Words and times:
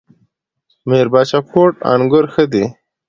میربچه 0.87 1.39
کوټ 1.51 1.73
انګور 1.91 2.25
ښه 2.33 2.43
دي؟ 2.51 2.65